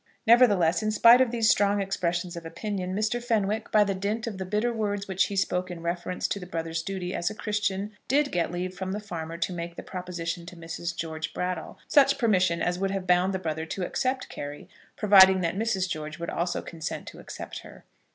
Nevertheless, 0.25 0.81
in 0.81 0.89
spite 0.89 1.21
of 1.21 1.29
these 1.29 1.47
strong 1.51 1.79
expressions 1.79 2.35
of 2.35 2.43
opinion, 2.43 2.95
Mr. 2.95 3.23
Fenwick, 3.23 3.71
by 3.71 3.83
the 3.83 3.93
dint 3.93 4.25
of 4.25 4.39
the 4.39 4.45
bitter 4.47 4.73
words 4.73 5.07
which 5.07 5.25
he 5.25 5.35
spoke 5.35 5.69
in 5.69 5.83
reference 5.83 6.27
to 6.29 6.39
the 6.39 6.47
brother's 6.47 6.81
duty 6.81 7.13
as 7.13 7.29
a 7.29 7.35
Christian, 7.35 7.91
did 8.07 8.31
get 8.31 8.51
leave 8.51 8.73
from 8.75 8.93
the 8.93 8.99
farmer 8.99 9.37
to 9.37 9.53
make 9.53 9.75
the 9.75 9.83
proposition 9.83 10.47
to 10.47 10.55
Mrs. 10.55 10.95
George 10.95 11.35
Brattle, 11.35 11.77
such 11.87 12.17
permission 12.17 12.63
as 12.63 12.79
would 12.79 12.89
have 12.89 13.05
bound 13.05 13.31
the 13.31 13.37
brother 13.37 13.67
to 13.67 13.85
accept 13.85 14.27
Carry, 14.27 14.67
providing 14.95 15.41
that 15.41 15.55
Mrs. 15.55 15.87
George 15.87 16.17
would 16.17 16.31
also 16.31 16.63
consent 16.63 17.05
to 17.05 17.19
accept 17.19 17.59
her. 17.59 17.83